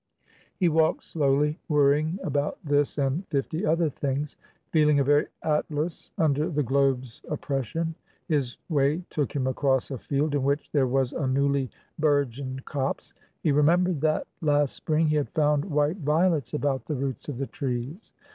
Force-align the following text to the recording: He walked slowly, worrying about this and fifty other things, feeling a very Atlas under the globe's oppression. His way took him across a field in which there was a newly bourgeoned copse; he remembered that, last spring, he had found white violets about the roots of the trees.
He 0.57 0.67
walked 0.67 1.03
slowly, 1.03 1.59
worrying 1.69 2.17
about 2.23 2.57
this 2.63 2.97
and 2.97 3.23
fifty 3.27 3.63
other 3.67 3.87
things, 3.87 4.35
feeling 4.71 4.99
a 4.99 5.03
very 5.03 5.27
Atlas 5.43 6.11
under 6.17 6.49
the 6.49 6.63
globe's 6.63 7.21
oppression. 7.29 7.93
His 8.27 8.57
way 8.67 9.03
took 9.11 9.35
him 9.35 9.45
across 9.45 9.91
a 9.91 9.99
field 9.99 10.33
in 10.33 10.41
which 10.41 10.71
there 10.71 10.87
was 10.87 11.13
a 11.13 11.27
newly 11.27 11.69
bourgeoned 11.99 12.65
copse; 12.65 13.13
he 13.43 13.51
remembered 13.51 14.01
that, 14.01 14.25
last 14.41 14.73
spring, 14.73 15.05
he 15.05 15.17
had 15.17 15.29
found 15.29 15.65
white 15.65 15.97
violets 15.97 16.55
about 16.55 16.85
the 16.85 16.95
roots 16.95 17.29
of 17.29 17.37
the 17.37 17.45
trees. 17.45 18.11